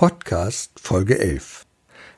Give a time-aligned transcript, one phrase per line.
[0.00, 1.66] Podcast Folge 11.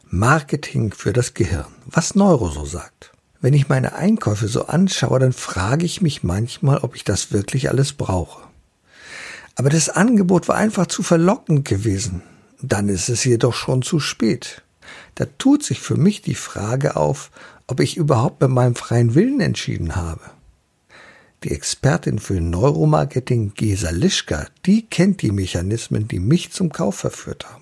[0.08, 1.66] Marketing für das Gehirn.
[1.86, 3.10] Was Neuro so sagt.
[3.40, 7.70] Wenn ich meine Einkäufe so anschaue, dann frage ich mich manchmal, ob ich das wirklich
[7.70, 8.40] alles brauche.
[9.56, 12.22] Aber das Angebot war einfach zu verlockend gewesen.
[12.60, 14.62] Dann ist es jedoch schon zu spät.
[15.16, 17.32] Da tut sich für mich die Frage auf,
[17.66, 20.22] ob ich überhaupt mit meinem freien Willen entschieden habe.
[21.42, 27.50] Die Expertin für Neuromarketing Gesa Lischka, die kennt die Mechanismen, die mich zum Kauf verführt
[27.50, 27.61] haben.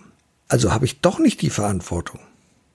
[0.51, 2.19] Also habe ich doch nicht die Verantwortung.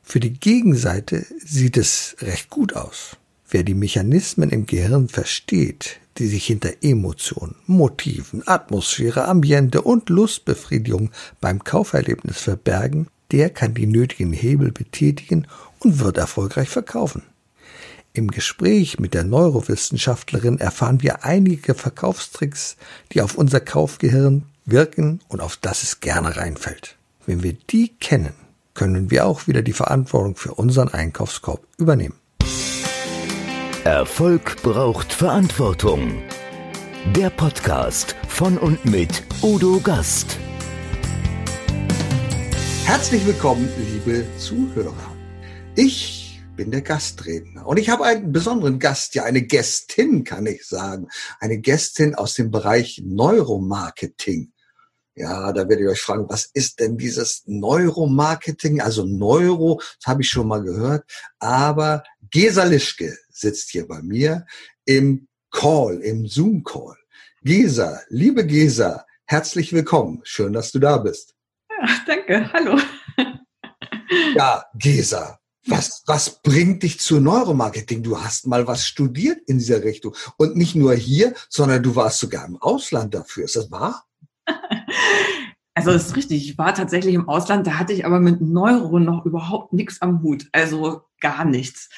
[0.01, 3.17] Für die Gegenseite sieht es recht gut aus.
[3.49, 11.11] Wer die Mechanismen im Gehirn versteht, die sich hinter Emotionen, Motiven, Atmosphäre, Ambiente und Lustbefriedigung
[11.41, 15.45] beim Kauferlebnis verbergen, der kann die nötigen Hebel betätigen
[15.79, 17.23] und wird erfolgreich verkaufen.
[18.13, 22.77] Im Gespräch mit der Neurowissenschaftlerin erfahren wir einige Verkaufstricks,
[23.11, 26.95] die auf unser Kaufgehirn wirken und auf das es gerne reinfällt.
[27.27, 28.35] Wenn wir die kennen,
[28.75, 32.13] können wir auch wieder die Verantwortung für unseren Einkaufskorb übernehmen.
[33.83, 36.21] Erfolg braucht Verantwortung.
[37.15, 40.37] Der Podcast von und mit Udo Gast.
[42.83, 45.15] Herzlich willkommen, liebe Zuhörer.
[45.75, 47.65] Ich bin der Gastredner.
[47.65, 51.07] Und ich habe einen besonderen Gast, ja eine Gästin, kann ich sagen.
[51.39, 54.51] Eine Gästin aus dem Bereich Neuromarketing.
[55.17, 58.81] Ja, da werde ich euch fragen, was ist denn dieses Neuromarketing?
[58.81, 61.09] Also Neuro, das habe ich schon mal gehört.
[61.39, 64.45] Aber Gesa Lischke sitzt hier bei mir
[64.83, 66.97] im Call, im Zoom-Call.
[67.43, 70.19] Gesa, liebe Gesa, herzlich willkommen.
[70.25, 71.33] Schön, dass du da bist.
[71.69, 72.51] Ja, danke.
[72.53, 72.77] Hallo.
[74.35, 78.03] Ja, Gesa, was, was bringt dich zu Neuromarketing?
[78.03, 80.15] Du hast mal was studiert in dieser Richtung.
[80.37, 83.45] Und nicht nur hier, sondern du warst sogar im Ausland dafür.
[83.45, 84.05] Ist das wahr?
[85.75, 86.49] Also das ist richtig.
[86.49, 90.23] Ich war tatsächlich im Ausland, da hatte ich aber mit Neuro noch überhaupt nichts am
[90.23, 90.47] Hut.
[90.53, 91.89] Also gar nichts.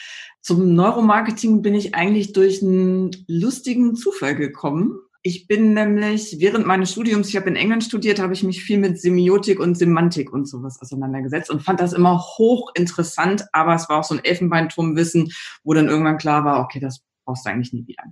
[0.41, 4.97] Zum Neuromarketing bin ich eigentlich durch einen lustigen Zufall gekommen.
[5.21, 8.77] Ich bin nämlich während meines Studiums, ich habe in England studiert, habe ich mich viel
[8.77, 13.99] mit Semiotik und Semantik und sowas auseinandergesetzt und fand das immer hochinteressant, aber es war
[13.99, 15.33] auch so ein Elfenbeinturmwissen,
[15.63, 18.03] wo dann irgendwann klar war, okay, das brauchst du eigentlich nie wieder.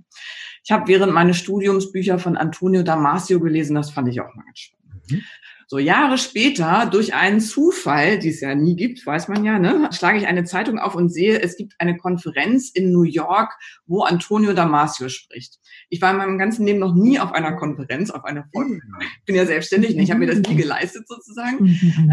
[0.62, 4.44] Ich habe während meines Studiums Bücher von Antonio Damasio gelesen, das fand ich auch mal
[4.44, 4.75] ganz spannend.
[5.10, 5.22] Mhm.
[5.68, 9.88] So Jahre später, durch einen Zufall, die es ja nie gibt, weiß man ja, ne,
[9.92, 13.52] schlage ich eine Zeitung auf und sehe, es gibt eine Konferenz in New York,
[13.84, 15.58] wo Antonio Damasio spricht.
[15.88, 18.78] Ich war in meinem ganzen Leben noch nie auf einer Konferenz, auf einer Folge.
[19.18, 20.04] Ich bin ja selbstständig, ne?
[20.04, 21.66] ich habe mir das nie geleistet sozusagen.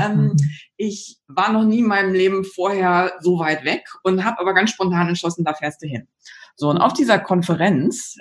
[0.04, 0.36] Ähm,
[0.76, 4.72] ich war noch nie in meinem Leben vorher so weit weg und habe aber ganz
[4.72, 6.08] spontan entschlossen, da fährst du hin.
[6.56, 8.18] So, und auf dieser Konferenz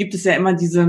[0.00, 0.88] gibt es ja immer diese,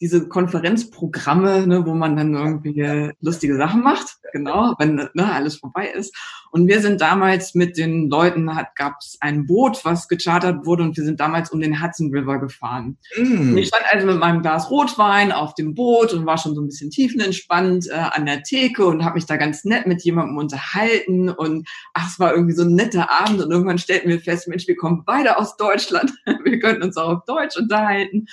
[0.00, 5.86] diese Konferenzprogramme, ne, wo man dann irgendwie lustige Sachen macht, genau, wenn ne, alles vorbei
[5.86, 6.12] ist.
[6.50, 10.82] Und wir sind damals mit den Leuten, hat gab es ein Boot, was gechartert wurde
[10.82, 12.98] und wir sind damals um den Hudson River gefahren.
[13.16, 13.56] Mm.
[13.56, 16.66] ich stand also mit meinem Glas Rotwein auf dem Boot und war schon so ein
[16.66, 21.28] bisschen tiefenentspannt äh, an der Theke und habe mich da ganz nett mit jemandem unterhalten
[21.28, 24.66] und ach, es war irgendwie so ein netter Abend und irgendwann stellten wir fest, Mensch,
[24.66, 26.12] wir kommen beide aus Deutschland,
[26.44, 28.26] wir könnten uns auch auf Deutsch unterhalten.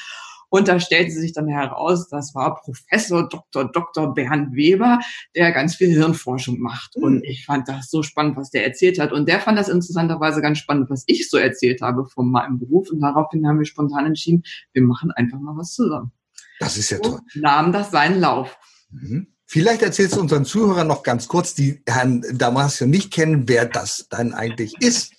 [0.50, 3.72] Und da stellte sich dann heraus, das war Professor Dr.
[3.72, 4.14] Dr.
[4.14, 5.00] Bernd Weber,
[5.36, 6.96] der ganz viel Hirnforschung macht.
[6.96, 7.04] Mhm.
[7.04, 9.12] Und ich fand das so spannend, was der erzählt hat.
[9.12, 12.90] Und der fand das interessanterweise ganz spannend, was ich so erzählt habe von meinem Beruf.
[12.92, 14.44] Und daraufhin haben wir spontan entschieden,
[14.74, 16.12] wir machen einfach mal was zusammen.
[16.60, 17.20] Das ist ja toll.
[17.34, 18.58] Und nahm das seinen Lauf.
[18.90, 19.28] Mhm.
[19.50, 24.08] Vielleicht erzählst du unseren Zuhörern noch ganz kurz, die Herrn Damasio nicht kennen, wer das
[24.10, 25.14] dann eigentlich ist.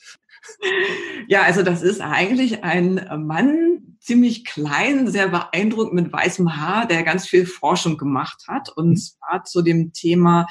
[1.30, 7.02] Ja, also das ist eigentlich ein Mann, ziemlich klein, sehr beeindruckt mit weißem Haar, der
[7.02, 8.96] ganz viel Forschung gemacht hat und mhm.
[8.96, 10.46] zwar zu dem Thema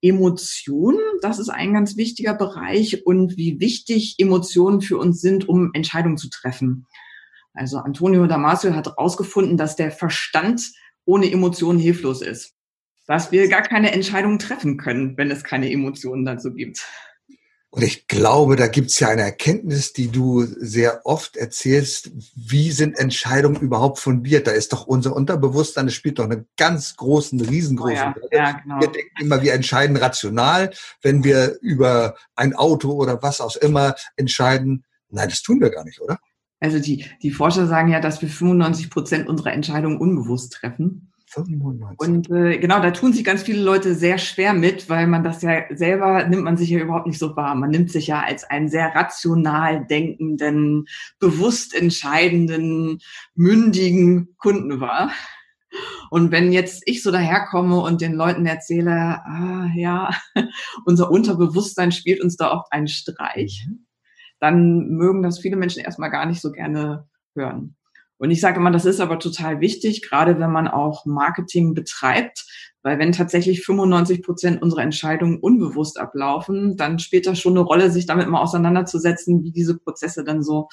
[0.00, 1.00] Emotionen.
[1.22, 6.18] Das ist ein ganz wichtiger Bereich und wie wichtig Emotionen für uns sind, um Entscheidungen
[6.18, 6.86] zu treffen.
[7.52, 10.70] Also Antonio Damasio hat herausgefunden, dass der Verstand
[11.04, 12.54] ohne Emotionen hilflos ist.
[13.06, 16.86] Dass wir gar keine Entscheidungen treffen können, wenn es keine Emotionen dazu gibt.
[17.70, 22.10] Und ich glaube, da gibt es ja eine Erkenntnis, die du sehr oft erzählst.
[22.34, 24.46] Wie sind Entscheidungen überhaupt fundiert?
[24.46, 28.28] Da ist doch unser Unterbewusstsein, das spielt doch einen ganz großen, riesengroßen oh ja, Rolle.
[28.32, 28.80] Ja, genau.
[28.80, 30.72] Wir denken immer, wir entscheiden rational,
[31.02, 34.84] wenn wir über ein Auto oder was auch immer entscheiden.
[35.10, 36.18] Nein, das tun wir gar nicht, oder?
[36.60, 41.12] Also die, die Forscher sagen ja, dass wir 95 Prozent unserer Entscheidungen unbewusst treffen.
[41.44, 41.98] 95.
[41.98, 45.42] Und äh, genau, da tun sich ganz viele Leute sehr schwer mit, weil man das
[45.42, 47.54] ja selber nimmt man sich ja überhaupt nicht so wahr.
[47.54, 50.86] Man nimmt sich ja als einen sehr rational denkenden,
[51.18, 52.98] bewusst entscheidenden,
[53.34, 55.10] mündigen Kunden wahr.
[56.10, 60.10] Und wenn jetzt ich so daherkomme und den Leuten erzähle, ah, ja,
[60.86, 63.86] unser Unterbewusstsein spielt uns da oft einen Streich, mhm.
[64.40, 67.76] dann mögen das viele Menschen erstmal gar nicht so gerne hören.
[68.18, 72.46] Und ich sage immer, das ist aber total wichtig, gerade wenn man auch Marketing betreibt,
[72.82, 77.90] weil wenn tatsächlich 95 Prozent unserer Entscheidungen unbewusst ablaufen, dann spielt das schon eine Rolle,
[77.90, 80.68] sich damit mal auseinanderzusetzen, wie diese Prozesse dann so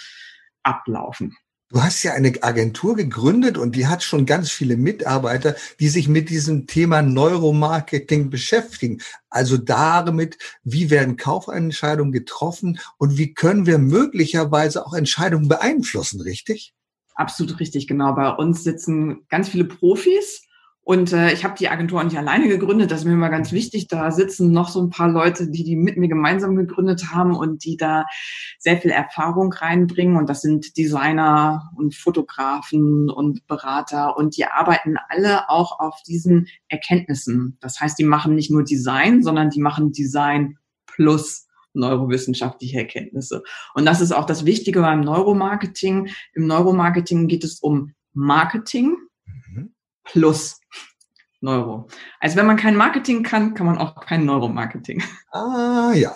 [0.62, 1.36] ablaufen.
[1.70, 6.08] Du hast ja eine Agentur gegründet und die hat schon ganz viele Mitarbeiter, die sich
[6.08, 9.02] mit diesem Thema Neuromarketing beschäftigen.
[9.32, 16.76] Also damit, wie werden Kaufentscheidungen getroffen und wie können wir möglicherweise auch Entscheidungen beeinflussen, richtig?
[17.16, 18.14] Absolut richtig, genau.
[18.14, 20.48] Bei uns sitzen ganz viele Profis
[20.86, 23.88] und äh, ich habe die Agentur nicht alleine gegründet, das ist mir immer ganz wichtig.
[23.88, 27.64] Da sitzen noch so ein paar Leute, die die mit mir gemeinsam gegründet haben und
[27.64, 28.06] die da
[28.60, 30.18] sehr viel Erfahrung reinbringen.
[30.18, 34.18] Und das sind Designer und Fotografen und Berater.
[34.18, 37.58] Und die arbeiten alle auch auf diesen Erkenntnissen.
[37.62, 43.44] Das heißt, die machen nicht nur Design, sondern die machen Design plus neurowissenschaftliche Erkenntnisse.
[43.74, 46.10] Und das ist auch das Wichtige beim Neuromarketing.
[46.34, 49.74] Im Neuromarketing geht es um Marketing mhm.
[50.04, 50.60] plus
[51.42, 51.88] Neuro.
[52.20, 55.04] Also wenn man kein Marketing kann, kann man auch kein Neuromarketing.
[55.32, 56.16] Ah ja.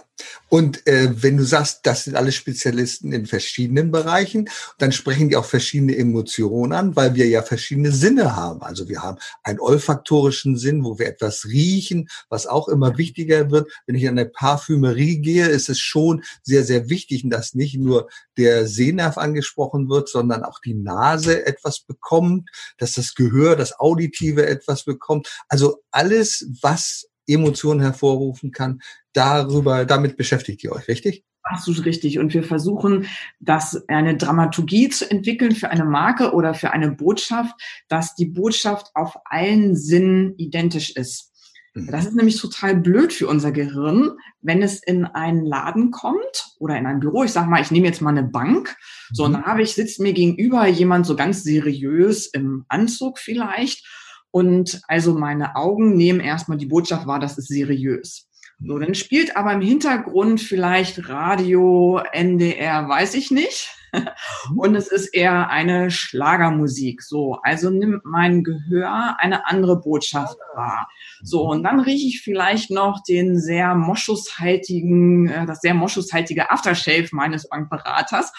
[0.50, 5.36] Und äh, wenn du sagst, das sind alle Spezialisten in verschiedenen Bereichen, dann sprechen die
[5.36, 8.62] auch verschiedene Emotionen an, weil wir ja verschiedene Sinne haben.
[8.62, 13.72] Also wir haben einen olfaktorischen Sinn, wo wir etwas riechen, was auch immer wichtiger wird.
[13.86, 18.10] Wenn ich an eine Parfümerie gehe, ist es schon sehr, sehr wichtig, dass nicht nur
[18.38, 24.46] der Sehnerv angesprochen wird, sondern auch die Nase etwas bekommt, dass das Gehör, das Auditive
[24.46, 25.28] etwas bekommt.
[25.50, 28.82] Also alles, was Emotionen hervorrufen kann,
[29.14, 31.24] darüber, damit beschäftigt ihr euch, richtig?
[31.44, 32.20] Absolut richtig.
[32.20, 33.08] Und wir versuchen,
[33.40, 37.56] das eine Dramaturgie zu entwickeln für eine Marke oder für eine Botschaft,
[37.88, 41.32] dass die Botschaft auf allen Sinnen identisch ist.
[41.74, 41.88] Mhm.
[41.92, 46.78] Das ist nämlich total blöd für unser Gehirn, wenn es in einen Laden kommt oder
[46.78, 47.24] in ein Büro.
[47.24, 48.76] Ich sage mal, ich nehme jetzt mal eine Bank.
[49.12, 49.36] So, und mhm.
[49.36, 53.86] dann habe ich, sitzt mir gegenüber jemand so ganz seriös im Anzug vielleicht
[54.32, 58.28] und also meine Augen nehmen erstmal die Botschaft wahr, das ist seriös.
[58.60, 63.77] So, dann spielt aber im Hintergrund vielleicht Radio, NDR, weiß ich nicht.
[63.94, 64.08] Mhm.
[64.58, 67.02] Und es ist eher eine Schlagermusik.
[67.02, 70.88] So, also nimmt mein Gehör eine andere Botschaft wahr.
[71.22, 77.08] So, und dann rieche ich vielleicht noch den sehr moschushaltigen, äh, das sehr moschushaltige Aftershave
[77.12, 78.34] meines Bankberaters.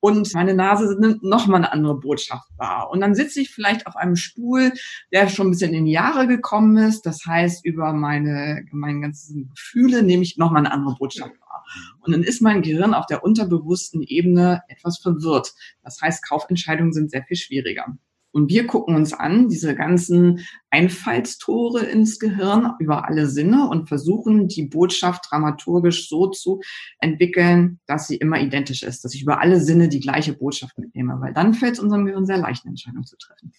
[0.00, 2.90] Und meine Nase nimmt nochmal eine andere Botschaft wahr.
[2.90, 4.72] Und dann sitze ich vielleicht auf einem Stuhl,
[5.12, 7.02] der schon ein bisschen in die Jahre gekommen ist.
[7.06, 11.43] Das heißt, über meine, meine ganzen Gefühle nehme ich nochmal eine andere Botschaft wahr.
[12.00, 15.52] Und dann ist mein Gehirn auf der unterbewussten Ebene etwas verwirrt.
[15.82, 17.86] Das heißt, Kaufentscheidungen sind sehr viel schwieriger.
[18.34, 20.40] Und wir gucken uns an, diese ganzen
[20.70, 26.60] Einfallstore ins Gehirn über alle Sinne und versuchen, die Botschaft dramaturgisch so zu
[26.98, 31.20] entwickeln, dass sie immer identisch ist, dass ich über alle Sinne die gleiche Botschaft mitnehme,
[31.20, 33.52] weil dann fällt es unserem Gehirn sehr leicht, eine Entscheidung zu treffen.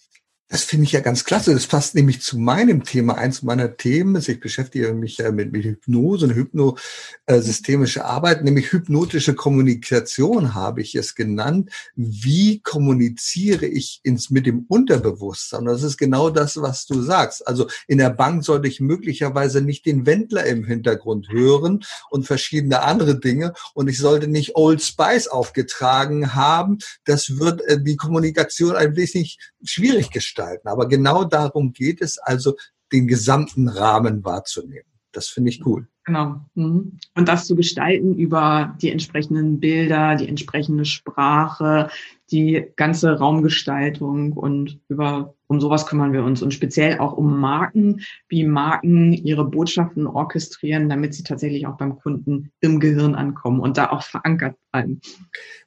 [0.48, 1.52] Das finde ich ja ganz klasse.
[1.52, 3.18] Das passt nämlich zu meinem Thema.
[3.18, 8.72] Eins meiner Themen ist, ich beschäftige mich ja mit, mit Hypnose und hypnosystemische Arbeit, nämlich
[8.72, 11.70] hypnotische Kommunikation habe ich es genannt.
[11.96, 15.64] Wie kommuniziere ich ins, mit dem Unterbewusstsein?
[15.64, 17.44] Das ist genau das, was du sagst.
[17.48, 22.82] Also in der Bank sollte ich möglicherweise nicht den Wendler im Hintergrund hören und verschiedene
[22.82, 23.52] andere Dinge.
[23.74, 26.78] Und ich sollte nicht Old Spice aufgetragen haben.
[27.04, 30.68] Das wird äh, die Kommunikation ein wenig schwierig gestalten.
[30.68, 32.56] Aber genau darum geht es also,
[32.92, 34.86] den gesamten Rahmen wahrzunehmen.
[35.12, 35.88] Das finde ich cool.
[36.04, 36.40] Genau.
[36.54, 36.98] Mhm.
[37.14, 41.88] Und das zu gestalten über die entsprechenden Bilder, die entsprechende Sprache,
[42.30, 48.02] die ganze Raumgestaltung und über, um sowas kümmern wir uns und speziell auch um Marken,
[48.28, 53.78] wie Marken ihre Botschaften orchestrieren, damit sie tatsächlich auch beim Kunden im Gehirn ankommen und
[53.78, 55.00] da auch verankert bleiben.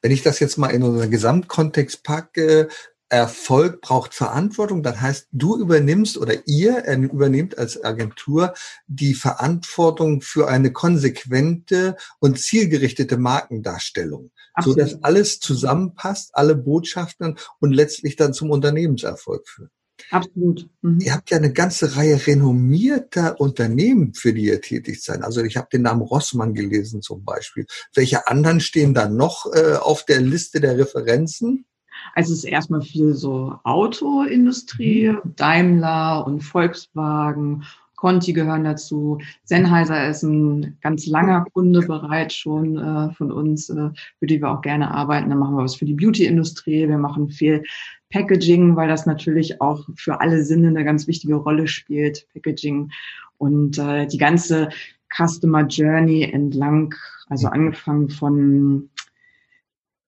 [0.01, 2.69] Wenn ich das jetzt mal in unseren Gesamtkontext packe,
[3.09, 4.83] Erfolg braucht Verantwortung.
[4.83, 8.53] Das heißt, du übernimmst oder ihr übernehmt als Agentur
[8.87, 14.77] die Verantwortung für eine konsequente und zielgerichtete Markendarstellung, Absolut.
[14.77, 19.71] so dass alles zusammenpasst, alle Botschaften und letztlich dann zum Unternehmenserfolg führt.
[20.11, 20.69] Absolut.
[20.81, 20.99] Mhm.
[21.01, 25.23] Ihr habt ja eine ganze Reihe renommierter Unternehmen, für die ihr tätig seid.
[25.23, 27.65] Also ich habe den Namen Rossmann gelesen zum Beispiel.
[27.93, 31.65] Welche anderen stehen da noch äh, auf der Liste der Referenzen?
[32.15, 35.35] Also es ist erstmal viel so Autoindustrie, mhm.
[35.35, 37.63] Daimler und Volkswagen,
[37.99, 39.17] Conti gehören dazu.
[39.43, 43.89] Sennheiser ist ein ganz langer Kunde bereits schon äh, von uns, äh,
[44.19, 45.29] für die wir auch gerne arbeiten.
[45.29, 46.87] Dann machen wir was für die Beauty-Industrie.
[46.87, 47.61] Wir machen viel
[48.09, 52.89] Packaging, weil das natürlich auch für alle Sinne eine ganz wichtige Rolle spielt, Packaging.
[53.37, 54.69] Und äh, die ganze
[55.13, 56.95] Customer Journey entlang,
[57.27, 58.89] also angefangen von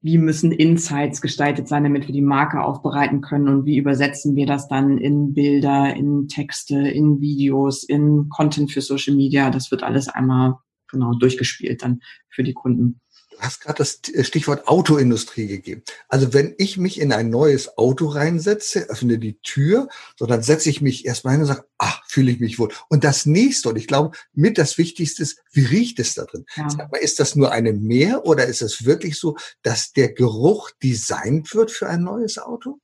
[0.01, 4.48] wie müssen Insights gestaltet sein, damit wir die Marke aufbereiten können und wie übersetzen wir
[4.48, 9.51] das dann in Bilder, in Texte, in Videos, in Content für Social Media.
[9.51, 10.55] Das wird alles einmal
[10.89, 13.00] genau durchgespielt dann für die Kunden
[13.41, 15.83] hast gerade das äh, Stichwort Autoindustrie gegeben.
[16.07, 20.69] Also wenn ich mich in ein neues Auto reinsetze, öffne die Tür, so dann setze
[20.69, 22.71] ich mich erstmal hin und sage, ach, fühle ich mich wohl.
[22.89, 26.45] Und das nächste, und ich glaube, mit das Wichtigste ist, wie riecht es da drin?
[26.55, 26.69] Ja.
[26.69, 30.71] Sag mal, ist das nur eine Mehr oder ist es wirklich so, dass der Geruch
[30.83, 32.79] designt wird für ein neues Auto?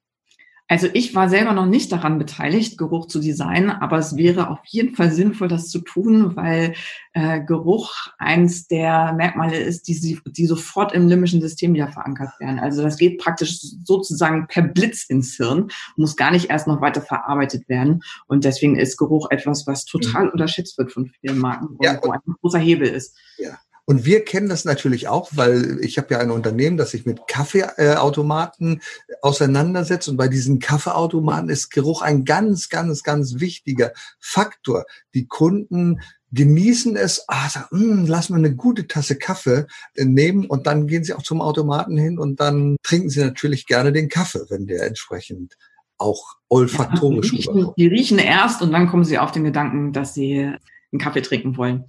[0.70, 4.60] Also ich war selber noch nicht daran beteiligt, Geruch zu designen, aber es wäre auf
[4.66, 6.74] jeden Fall sinnvoll, das zu tun, weil
[7.14, 12.60] äh, Geruch eins der Merkmale ist, die, die sofort im limbischen System wieder verankert werden.
[12.60, 17.02] Also das geht praktisch sozusagen per Blitz ins Hirn, muss gar nicht erst noch weiter
[17.02, 18.02] verarbeitet werden.
[18.28, 20.32] Und deswegen ist Geruch etwas, was total mhm.
[20.32, 23.16] unterschätzt wird von vielen Marken, ja, wo ein großer Hebel ist.
[23.38, 23.58] Ja.
[23.90, 27.26] Und wir kennen das natürlich auch, weil ich habe ja ein Unternehmen, das sich mit
[27.26, 28.82] Kaffeeautomaten
[29.22, 30.10] auseinandersetzt.
[30.10, 34.84] Und bei diesen Kaffeeautomaten ist Geruch ein ganz, ganz, ganz wichtiger Faktor.
[35.14, 36.02] Die Kunden
[36.34, 39.66] genießen es, ah, sagen, hm, lass mal eine gute Tasse Kaffee
[39.96, 43.68] äh, nehmen und dann gehen sie auch zum Automaten hin und dann trinken sie natürlich
[43.68, 45.56] gerne den Kaffee, wenn der entsprechend
[45.98, 49.94] auch olfaktorisch ja, die, riechen, die riechen erst und dann kommen sie auf den Gedanken,
[49.94, 50.52] dass sie
[50.92, 51.86] einen Kaffee trinken wollen.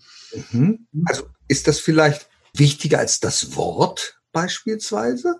[0.52, 0.86] Mhm.
[1.06, 5.36] Also ist das vielleicht wichtiger als das Wort beispielsweise?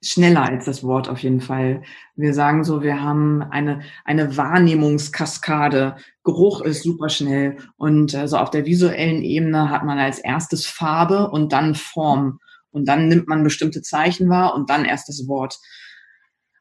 [0.00, 1.82] Schneller als das Wort auf jeden Fall.
[2.14, 5.96] Wir sagen so, wir haben eine, eine Wahrnehmungskaskade.
[6.22, 7.56] Geruch ist super schnell.
[7.76, 12.38] Und äh, so auf der visuellen Ebene hat man als erstes Farbe und dann Form.
[12.70, 15.58] Und dann nimmt man bestimmte Zeichen wahr und dann erst das Wort.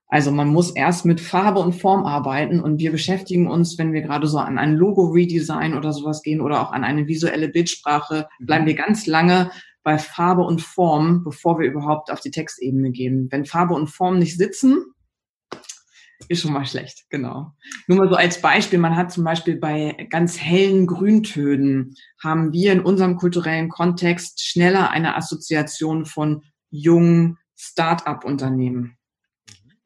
[0.10, 4.02] Also man muss erst mit Farbe und Form arbeiten und wir beschäftigen uns, wenn wir
[4.02, 8.46] gerade so an ein Logo-Redesign oder sowas gehen oder auch an eine visuelle Bildsprache, mhm.
[8.46, 9.52] bleiben wir ganz lange
[9.84, 13.28] bei Farbe und Form, bevor wir überhaupt auf die Textebene gehen.
[13.32, 14.84] Wenn Farbe und Form nicht sitzen,
[16.30, 17.54] ist schon mal schlecht, genau.
[17.88, 22.74] Nur mal so als Beispiel, man hat zum Beispiel bei ganz hellen Grüntönen, haben wir
[22.74, 28.98] in unserem kulturellen Kontext schneller eine Assoziation von jungen Start-up-Unternehmen.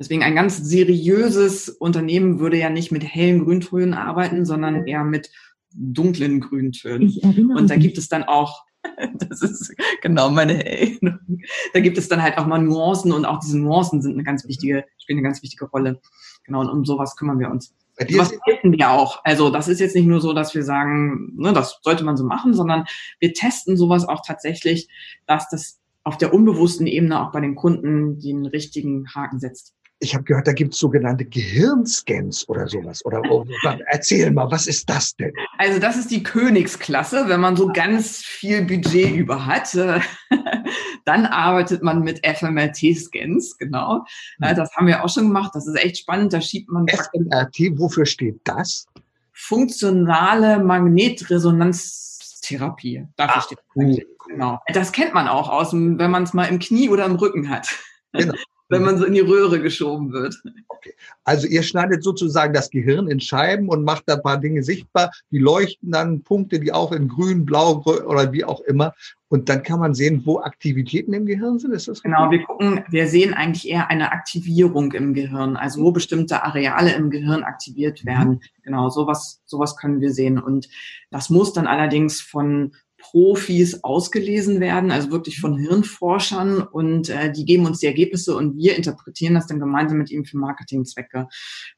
[0.01, 5.29] Deswegen ein ganz seriöses Unternehmen würde ja nicht mit hellen Grüntönen arbeiten, sondern eher mit
[5.75, 7.15] dunklen Grüntönen.
[7.55, 8.65] Und da gibt es dann auch,
[9.29, 11.41] das ist genau meine Erinnerung,
[11.75, 14.47] da gibt es dann halt auch mal Nuancen und auch diese Nuancen sind eine ganz
[14.47, 16.01] wichtige, spielen eine ganz wichtige Rolle.
[16.45, 17.75] Genau, und um sowas kümmern wir uns.
[18.15, 19.23] Was testen wir auch.
[19.23, 22.23] Also das ist jetzt nicht nur so, dass wir sagen, ne, das sollte man so
[22.23, 22.85] machen, sondern
[23.19, 24.89] wir testen sowas auch tatsächlich,
[25.27, 30.13] dass das auf der unbewussten Ebene auch bei den Kunden den richtigen Haken setzt ich
[30.15, 33.05] habe gehört, da gibt es sogenannte Gehirnscans oder sowas.
[33.05, 33.45] Oder oh,
[33.85, 35.31] erzähl mal, was ist das denn?
[35.59, 39.71] Also das ist die Königsklasse, wenn man so ganz viel Budget über hat.
[41.05, 44.03] dann arbeitet man mit FMRT-Scans, genau.
[44.41, 44.55] Hm.
[44.55, 45.51] Das haben wir auch schon gemacht.
[45.53, 46.33] Das ist echt spannend.
[46.33, 46.87] Da schiebt man.
[46.87, 48.87] FMRT, wofür steht das?
[49.33, 53.05] Funktionale Magnetresonanztherapie.
[53.17, 54.03] Dafür Ach, steht cool.
[54.27, 54.59] Genau.
[54.73, 57.69] Das kennt man auch aus, wenn man es mal im Knie oder im Rücken hat.
[58.13, 58.33] Genau
[58.71, 60.41] wenn man so in die Röhre geschoben wird.
[60.69, 60.93] Okay.
[61.25, 65.11] Also ihr schneidet sozusagen das Gehirn in Scheiben und macht da ein paar Dinge sichtbar.
[65.29, 68.93] Die leuchten dann Punkte, die auch in grün, blau oder wie auch immer.
[69.27, 71.73] Und dann kann man sehen, wo Aktivitäten im Gehirn sind.
[71.73, 75.91] Ist das genau, wir gucken, wir sehen eigentlich eher eine Aktivierung im Gehirn, also wo
[75.91, 78.09] bestimmte Areale im Gehirn aktiviert mhm.
[78.09, 78.31] werden.
[78.31, 78.41] Mhm.
[78.63, 80.39] Genau, sowas, sowas können wir sehen.
[80.39, 80.69] Und
[81.11, 82.71] das muss dann allerdings von
[83.01, 88.55] Profis ausgelesen werden, also wirklich von Hirnforschern und äh, die geben uns die Ergebnisse und
[88.57, 91.27] wir interpretieren das dann gemeinsam mit ihnen für Marketingzwecke,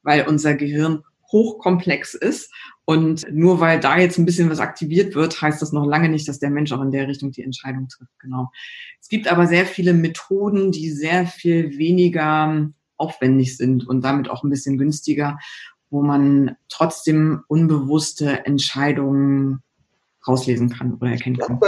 [0.04, 2.54] weil unser Gehirn hochkomplex ist
[2.86, 6.28] und nur weil da jetzt ein bisschen was aktiviert wird, heißt das noch lange nicht,
[6.28, 8.20] dass der Mensch auch in der Richtung die Entscheidung trifft.
[8.20, 8.52] Genau.
[9.02, 14.44] Es gibt aber sehr viele Methoden, die sehr viel weniger aufwendig sind und damit auch
[14.44, 15.40] ein bisschen günstiger,
[15.90, 19.64] wo man trotzdem unbewusste Entscheidungen
[20.28, 21.60] rauslesen kann oder erkennen kann.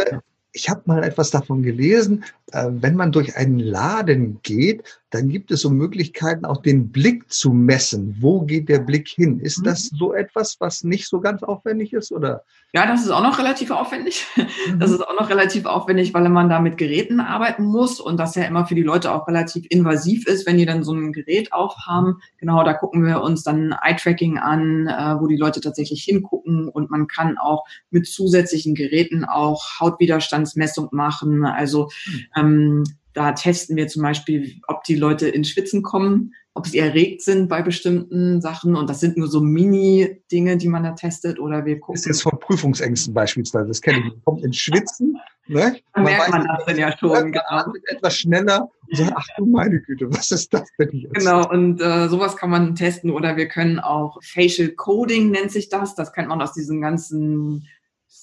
[0.52, 2.24] Ich habe mal etwas davon gelesen.
[2.56, 7.32] Äh, wenn man durch einen Laden geht, dann gibt es so Möglichkeiten, auch den Blick
[7.32, 8.18] zu messen.
[8.20, 9.40] Wo geht der Blick hin?
[9.40, 9.64] Ist mhm.
[9.64, 12.44] das so etwas, was nicht so ganz aufwendig ist, oder?
[12.74, 14.26] Ja, das ist auch noch relativ aufwendig.
[14.36, 14.80] Mhm.
[14.80, 18.36] Das ist auch noch relativ aufwendig, weil man da mit Geräten arbeiten muss und das
[18.36, 21.54] ja immer für die Leute auch relativ invasiv ist, wenn die dann so ein Gerät
[21.54, 22.18] aufhaben.
[22.38, 26.90] Genau, da gucken wir uns dann Eye-Tracking an, äh, wo die Leute tatsächlich hingucken und
[26.90, 31.46] man kann auch mit zusätzlichen Geräten auch Hautwiderstandsmessung machen.
[31.46, 32.26] Also mhm.
[32.46, 32.84] Ähm,
[33.14, 37.48] da testen wir zum Beispiel, ob die Leute in Schwitzen kommen, ob sie erregt sind
[37.50, 38.75] bei bestimmten Sachen.
[38.75, 41.40] Und das sind nur so Mini-Dinge, die man da testet.
[41.40, 41.96] Oder wir gucken.
[41.96, 43.68] Das ist jetzt von Prüfungsängsten beispielsweise.
[43.68, 44.04] Das kenne ich.
[44.06, 45.18] Man kommt in Schwitzen.
[45.48, 45.78] Ne?
[45.94, 47.32] Da man merkt man das dann ja schon.
[47.32, 47.74] Genau.
[47.88, 51.14] Etwas schneller und sagt, ach du meine Güte, was ist das denn jetzt?
[51.14, 53.12] Genau, und äh, sowas kann man testen.
[53.12, 55.94] Oder wir können auch Facial Coding nennt sich das.
[55.96, 57.68] Das kennt man aus diesen ganzen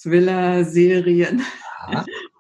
[0.03, 1.43] Thriller-Serien,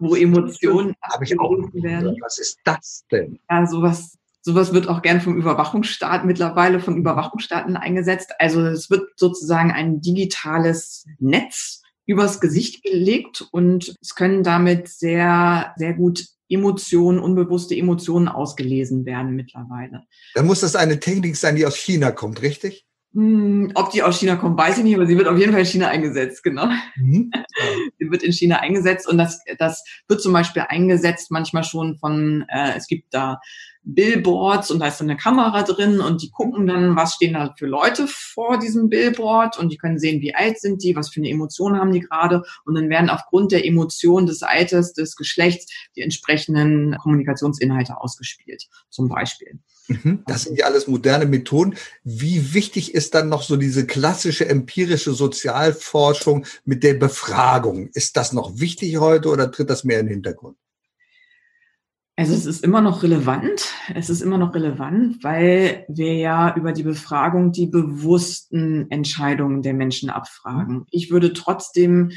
[0.02, 2.16] wo Emotionen Habe ich auch werden.
[2.20, 3.38] Was ist das denn?
[3.48, 8.32] Ja, sowas, sowas wird auch gern vom Überwachungsstaat mittlerweile von Überwachungsstaaten eingesetzt.
[8.38, 15.72] Also es wird sozusagen ein digitales Netz übers Gesicht gelegt und es können damit sehr,
[15.76, 20.02] sehr gut Emotionen, unbewusste Emotionen ausgelesen werden mittlerweile.
[20.34, 22.86] Dann muss das eine Technik sein, die aus China kommt, richtig?
[23.14, 25.60] Hm, ob die aus China kommt, weiß ich nicht, aber sie wird auf jeden Fall
[25.60, 26.66] in China eingesetzt, genau.
[26.96, 27.30] Mhm.
[27.98, 32.46] sie wird in China eingesetzt und das, das wird zum Beispiel eingesetzt manchmal schon von,
[32.48, 33.38] äh, es gibt da
[33.84, 37.54] Billboards und da ist dann eine Kamera drin und die gucken dann, was stehen da
[37.58, 41.20] für Leute vor diesem Billboard und die können sehen, wie alt sind die, was für
[41.20, 45.72] eine Emotion haben die gerade und dann werden aufgrund der Emotion des Alters, des Geschlechts
[45.96, 49.58] die entsprechenden Kommunikationsinhalte ausgespielt, zum Beispiel.
[49.88, 50.22] Mhm.
[50.26, 51.74] Das sind ja alles moderne Methoden.
[52.04, 57.88] Wie wichtig ist dann noch so diese klassische empirische Sozialforschung mit der Befragung?
[57.94, 60.56] Ist das noch wichtig heute oder tritt das mehr in den Hintergrund?
[62.14, 63.72] Also es ist immer noch relevant.
[63.94, 69.72] Es ist immer noch relevant, weil wir ja über die Befragung die bewussten Entscheidungen der
[69.72, 70.86] Menschen abfragen.
[70.90, 72.10] Ich würde trotzdem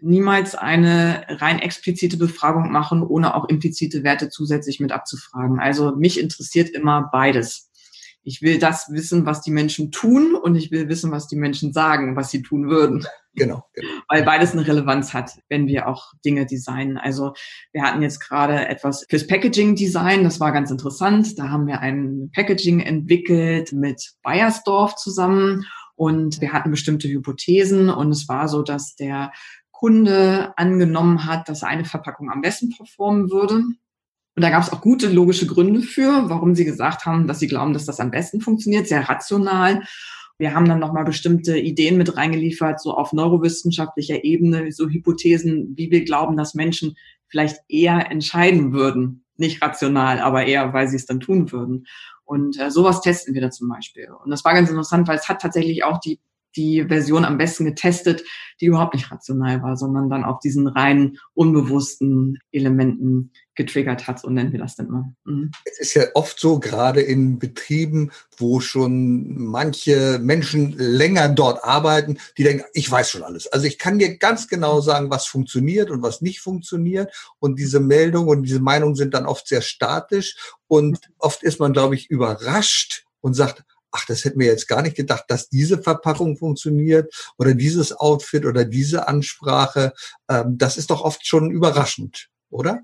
[0.00, 5.58] niemals eine rein explizite Befragung machen, ohne auch implizite Werte zusätzlich mit abzufragen.
[5.58, 7.70] Also mich interessiert immer beides.
[8.22, 11.72] Ich will das wissen, was die Menschen tun und ich will wissen, was die Menschen
[11.72, 13.06] sagen, was sie tun würden.
[13.34, 13.88] Genau, genau.
[14.08, 16.98] Weil beides eine Relevanz hat, wenn wir auch Dinge designen.
[16.98, 17.32] Also
[17.72, 21.38] wir hatten jetzt gerade etwas fürs Packaging Design, das war ganz interessant.
[21.38, 28.10] Da haben wir ein Packaging entwickelt mit Bayersdorf zusammen und wir hatten bestimmte Hypothesen und
[28.10, 29.32] es war so, dass der
[29.70, 33.54] Kunde angenommen hat, dass eine Verpackung am besten performen würde.
[33.54, 37.48] Und da gab es auch gute logische Gründe für, warum sie gesagt haben, dass sie
[37.48, 39.82] glauben, dass das am besten funktioniert, sehr rational.
[40.40, 45.90] Wir haben dann nochmal bestimmte Ideen mit reingeliefert, so auf neurowissenschaftlicher Ebene, so Hypothesen, wie
[45.90, 46.96] wir glauben, dass Menschen
[47.28, 49.26] vielleicht eher entscheiden würden.
[49.36, 51.84] Nicht rational, aber eher, weil sie es dann tun würden.
[52.24, 54.08] Und äh, sowas testen wir da zum Beispiel.
[54.24, 56.20] Und das war ganz interessant, weil es hat tatsächlich auch die
[56.56, 58.24] die Version am besten getestet,
[58.60, 64.30] die überhaupt nicht rational war, sondern dann auf diesen rein unbewussten Elementen getriggert hat, so
[64.30, 65.12] nennen wir das dann immer.
[65.24, 65.50] Mhm.
[65.64, 72.18] Es ist ja oft so, gerade in Betrieben, wo schon manche Menschen länger dort arbeiten,
[72.38, 73.48] die denken, ich weiß schon alles.
[73.48, 77.12] Also ich kann dir ganz genau sagen, was funktioniert und was nicht funktioniert.
[77.38, 80.36] Und diese Meldungen und diese Meinungen sind dann oft sehr statisch.
[80.66, 84.82] Und oft ist man, glaube ich, überrascht und sagt, ach, das hätten wir jetzt gar
[84.82, 89.92] nicht gedacht, dass diese Verpackung funktioniert oder dieses Outfit oder diese Ansprache.
[90.28, 92.82] Ähm, das ist doch oft schon überraschend, oder?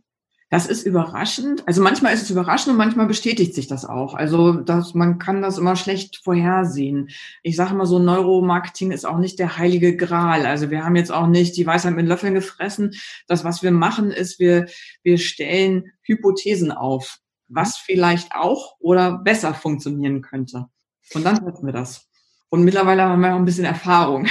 [0.49, 1.67] Das ist überraschend.
[1.67, 4.15] Also manchmal ist es überraschend und manchmal bestätigt sich das auch.
[4.15, 7.09] Also dass man kann das immer schlecht vorhersehen.
[7.43, 10.47] Ich sage mal so, Neuromarketing ist auch nicht der heilige Gral.
[10.47, 12.95] Also wir haben jetzt auch nicht die Weisheit mit Löffeln gefressen.
[13.27, 14.67] Das, was wir machen, ist, wir,
[15.03, 20.67] wir stellen Hypothesen auf, was vielleicht auch oder besser funktionieren könnte.
[21.15, 22.09] Und dann testen wir das.
[22.49, 24.27] Und mittlerweile haben wir auch ein bisschen Erfahrung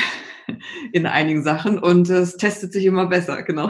[0.94, 3.70] in einigen Sachen und es testet sich immer besser, genau.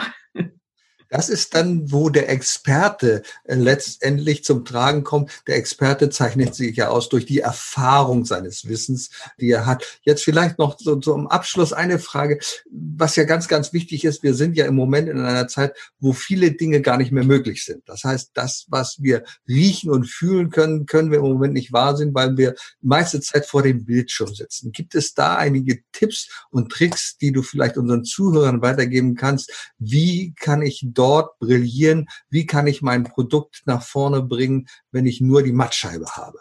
[1.10, 5.32] Das ist dann, wo der Experte äh, letztendlich zum Tragen kommt.
[5.48, 10.00] Der Experte zeichnet sich ja aus durch die Erfahrung seines Wissens, die er hat.
[10.02, 12.40] Jetzt vielleicht noch so zum Abschluss eine Frage,
[12.70, 14.24] was ja ganz, ganz wichtig ist.
[14.24, 17.64] Wir sind ja im Moment in einer Zeit, wo viele Dinge gar nicht mehr möglich
[17.64, 17.84] sind.
[17.88, 21.96] Das heißt, das, was wir riechen und fühlen können, können wir im Moment nicht wahr
[21.96, 24.72] sind, weil wir meiste Zeit vor dem Bildschirm sitzen.
[24.72, 29.52] Gibt es da einige Tipps und Tricks, die du vielleicht unseren Zuhörern weitergeben kannst?
[29.78, 32.08] Wie kann ich dort brillieren?
[32.30, 36.40] Wie kann ich mein Produkt nach vorne bringen, wenn ich nur die Mattscheibe habe?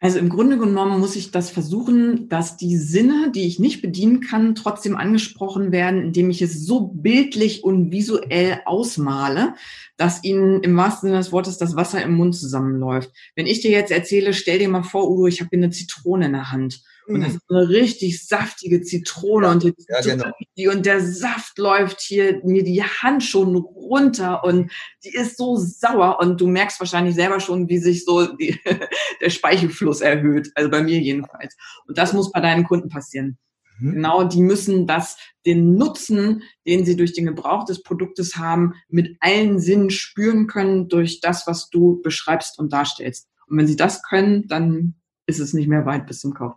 [0.00, 4.20] Also im Grunde genommen muss ich das versuchen, dass die Sinne, die ich nicht bedienen
[4.20, 9.54] kann, trotzdem angesprochen werden, indem ich es so bildlich und visuell ausmale,
[9.96, 13.10] dass ihnen im wahrsten Sinne des Wortes das Wasser im Mund zusammenläuft.
[13.34, 16.26] Wenn ich dir jetzt erzähle, stell dir mal vor, Udo, ich habe hier eine Zitrone
[16.26, 16.84] in der Hand.
[17.08, 17.36] Und das mhm.
[17.36, 20.72] ist eine richtig saftige Zitrone ja, und, die, ja, genau.
[20.72, 24.70] und der Saft läuft hier mir die Hand schon runter und
[25.04, 28.58] die ist so sauer und du merkst wahrscheinlich selber schon, wie sich so die,
[29.20, 30.50] der Speichelfluss erhöht.
[30.54, 31.56] Also bei mir jedenfalls.
[31.86, 33.38] Und das muss bei deinen Kunden passieren.
[33.78, 33.92] Mhm.
[33.92, 35.16] Genau, die müssen das,
[35.46, 40.88] den Nutzen, den sie durch den Gebrauch des Produktes haben, mit allen Sinnen spüren können
[40.88, 43.28] durch das, was du beschreibst und darstellst.
[43.46, 44.94] Und wenn sie das können, dann
[45.26, 46.54] ist es nicht mehr weit bis zum Kauf.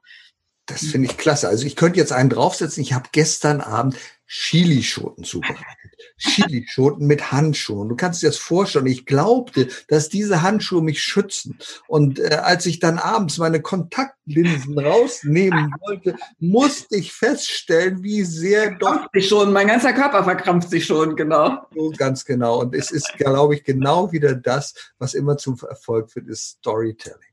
[0.66, 1.50] Das finde ich klasse.
[1.50, 2.82] Also ich könnte jetzt einen draufsetzen.
[2.84, 3.98] Ich habe gestern Abend
[4.28, 5.66] Chilischoten zubereitet.
[6.18, 7.90] Chilischoten mit Handschuhen.
[7.90, 8.86] Du kannst dir das vorstellen.
[8.86, 11.60] Ich glaubte, dass diese Handschuhe mich schützen.
[11.88, 18.76] Und äh, als ich dann abends meine Kontaktlinsen rausnehmen wollte, musste ich feststellen, wie sehr
[18.76, 19.08] doch.
[19.14, 21.68] Sich schon, mein ganzer Körper verkrampft sich schon, genau.
[21.76, 22.62] So ganz genau.
[22.62, 27.31] Und es ist, glaube ich, genau wieder das, was immer zum Erfolg führt, ist Storytelling.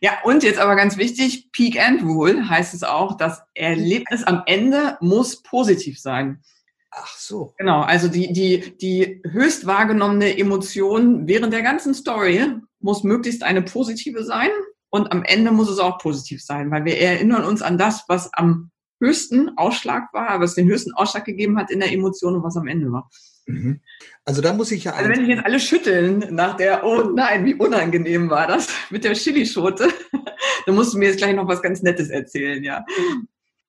[0.00, 4.42] Ja, und jetzt aber ganz wichtig, Peak and Rule heißt es auch, das Erlebnis am
[4.46, 6.42] Ende muss positiv sein.
[6.90, 7.54] Ach so.
[7.56, 12.44] Genau, also die, die, die höchst wahrgenommene Emotion während der ganzen Story
[12.80, 14.50] muss möglichst eine positive sein
[14.90, 18.32] und am Ende muss es auch positiv sein, weil wir erinnern uns an das, was
[18.34, 22.56] am höchsten Ausschlag war, was den höchsten Ausschlag gegeben hat in der Emotion und was
[22.56, 23.08] am Ende war.
[23.46, 23.80] Mhm.
[24.24, 24.92] Also da muss ich ja.
[24.92, 29.04] Also wenn ich jetzt alle schütteln nach der, oh nein, wie unangenehm war das mit
[29.04, 29.88] der Chilischote,
[30.66, 32.84] dann musst du mir jetzt gleich noch was ganz Nettes erzählen, ja.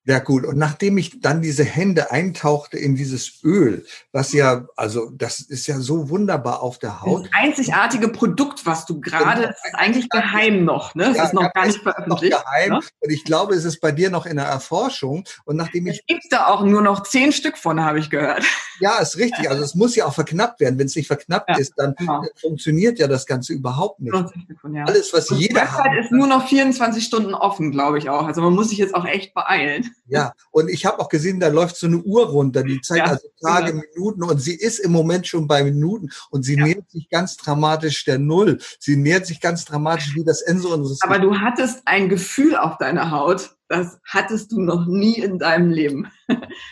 [0.05, 0.45] Ja, gut.
[0.45, 5.67] Und nachdem ich dann diese Hände eintauchte in dieses Öl, was ja, also das ist
[5.67, 7.25] ja so wunderbar auf der Haut.
[7.25, 9.51] Das einzigartige Produkt, was du gerade, genau.
[9.51, 11.11] ist eigentlich geheim noch, ne?
[11.11, 12.35] Es ja, ist noch gar nicht veröffentlicht.
[12.35, 12.71] Geheim.
[12.71, 12.79] Ne?
[12.99, 15.23] Und ich glaube, es ist bei dir noch in der Erforschung.
[15.45, 15.99] Und nachdem ich.
[15.99, 18.43] Es gibt da auch nur noch zehn Stück von, habe ich gehört.
[18.79, 19.51] Ja, ist richtig.
[19.51, 20.79] Also es muss ja auch verknappt werden.
[20.79, 22.23] Wenn es nicht verknappt ja, ist, dann genau.
[22.39, 24.13] funktioniert ja das Ganze überhaupt nicht.
[24.13, 24.85] Davon, ja.
[24.85, 25.53] Alles, was Und jeder.
[25.53, 28.25] Die Website ist nur noch 24 Stunden offen, glaube ich auch.
[28.25, 29.90] Also man muss sich jetzt auch echt beeilen.
[30.07, 33.11] Ja, und ich habe auch gesehen, da läuft so eine Uhr runter, die zeigt ja,
[33.13, 33.83] also Tage, genau.
[33.93, 36.65] Minuten und sie ist im Moment schon bei Minuten und sie ja.
[36.65, 38.59] nähert sich ganz dramatisch der Null.
[38.79, 42.77] Sie nähert sich ganz dramatisch wie das Ende unseres Aber du hattest ein Gefühl auf
[42.77, 46.11] deiner Haut, das hattest du noch nie in deinem Leben.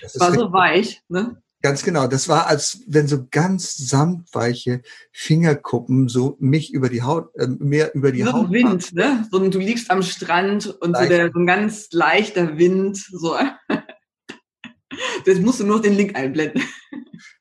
[0.02, 1.42] Das war so weich, ne?
[1.62, 2.08] Ganz genau.
[2.08, 7.94] Das war, als wenn so ganz samtweiche Fingerkuppen so mich über die Haut, äh, mehr
[7.96, 8.48] über die so Haut.
[8.48, 9.28] So Wind, ne?
[9.30, 13.36] So, du liegst am Strand und so, der, so ein ganz leichter Wind, so.
[15.26, 16.62] Das musst du nur den Link einblenden.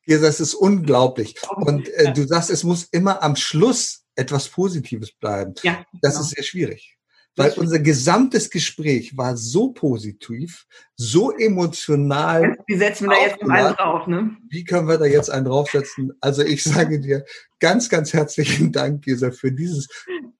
[0.05, 1.35] Ja, das ist unglaublich.
[1.55, 5.53] Und äh, du sagst, es muss immer am Schluss etwas Positives bleiben.
[5.63, 5.85] Ja.
[6.01, 6.25] Das genau.
[6.25, 6.98] ist sehr schwierig.
[7.39, 10.65] Weil unser gesamtes Gespräch war so positiv,
[10.97, 12.57] so emotional.
[12.67, 14.37] Wie setzen wir da jetzt einen drauf, ne?
[14.49, 16.11] Wie können wir da jetzt einen draufsetzen?
[16.19, 17.23] Also ich sage dir
[17.59, 19.87] ganz, ganz herzlichen Dank, Gesa, für dieses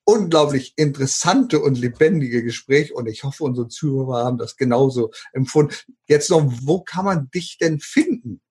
[0.04, 2.94] unglaublich interessante und lebendige Gespräch.
[2.94, 5.74] Und ich hoffe, unsere Zuhörer haben das genauso empfunden.
[6.06, 8.42] Jetzt noch, wo kann man dich denn finden?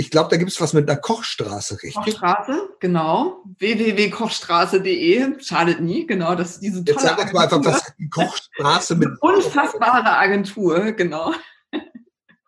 [0.00, 1.92] Ich glaube, da gibt es was mit einer Kochstraße, richtig?
[1.92, 3.44] Kochstraße, genau.
[3.58, 6.34] www.kochstraße.de, schadet nie, genau.
[6.34, 9.10] Das ist diese tolle Jetzt sag mal einfach, was die Kochstraße mit.
[9.20, 11.34] Unfassbare Agentur, genau.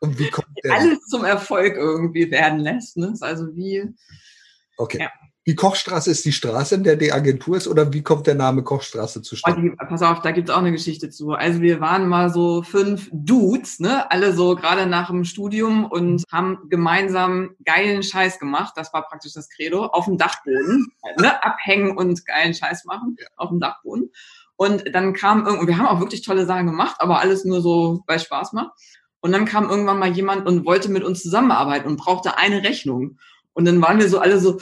[0.00, 0.72] Und wie kommt der?
[0.72, 2.96] Alles zum Erfolg irgendwie werden lässt.
[2.96, 3.10] Ne?
[3.12, 3.84] Ist also wie.
[4.78, 5.00] Okay.
[5.02, 5.10] Ja.
[5.44, 8.62] Die Kochstraße ist die Straße, in der die Agentur ist, oder wie kommt der Name
[8.62, 9.72] Kochstraße zustande?
[9.72, 11.32] Oh, pass auf, da gibt's auch eine Geschichte zu.
[11.32, 16.22] Also wir waren mal so fünf Dudes, ne, alle so gerade nach dem Studium und
[16.30, 18.74] haben gemeinsam geilen Scheiß gemacht.
[18.76, 23.26] Das war praktisch das Credo auf dem Dachboden, ne, abhängen und geilen Scheiß machen ja.
[23.36, 24.10] auf dem Dachboden.
[24.54, 28.04] Und dann kam irgendwie, wir haben auch wirklich tolle Sachen gemacht, aber alles nur so,
[28.06, 28.70] weil Spaß macht.
[29.20, 33.18] Und dann kam irgendwann mal jemand und wollte mit uns zusammenarbeiten und brauchte eine Rechnung.
[33.54, 34.58] Und dann waren wir so alle so,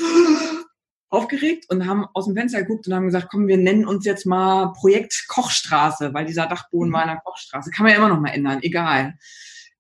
[1.11, 4.27] aufgeregt und haben aus dem Fenster geguckt und haben gesagt, komm, wir nennen uns jetzt
[4.27, 6.95] mal Projekt Kochstraße, weil dieser Dachboden mhm.
[6.95, 7.71] war in der Kochstraße.
[7.71, 9.15] Kann man ja immer noch mal ändern, egal.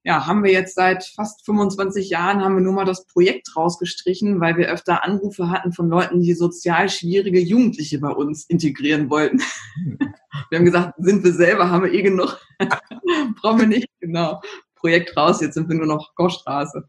[0.02, 4.40] Ja, haben wir jetzt seit fast 25 Jahren, haben wir nur mal das Projekt rausgestrichen,
[4.40, 9.42] weil wir öfter Anrufe hatten von Leuten, die sozial schwierige Jugendliche bei uns integrieren wollten.
[10.48, 12.40] Wir haben gesagt, sind wir selber, haben wir eh genug.
[13.40, 14.40] Brauchen wir nicht, genau.
[14.74, 16.84] Projekt raus, jetzt sind wir nur noch Kochstraße.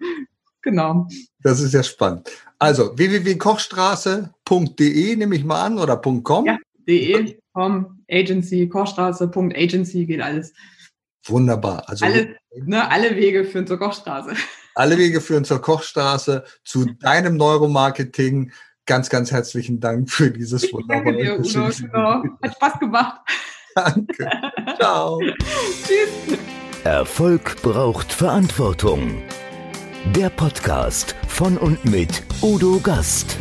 [0.61, 1.07] Genau.
[1.41, 2.29] Das ist ja spannend.
[2.59, 6.45] Also www.kochstraße.de nehme ich mal an oder .com?
[6.45, 10.53] Ja, de, com, agency, kochstraße.agency geht alles.
[11.25, 11.83] Wunderbar.
[11.87, 14.33] Also alle, ne, alle Wege führen zur Kochstraße.
[14.73, 18.51] Alle Wege führen zur Kochstraße, zu deinem Neuromarketing.
[18.85, 22.23] Ganz, ganz herzlichen Dank für dieses wunderbare Danke dir, Udo, genau.
[22.41, 23.21] Hat Spaß gemacht.
[23.75, 24.29] Danke.
[24.77, 25.19] Ciao.
[25.85, 26.39] Tschüss.
[26.83, 29.21] Erfolg braucht Verantwortung.
[30.05, 33.37] Der Podcast von und mit Udo Gast.